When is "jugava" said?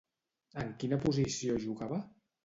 1.65-2.01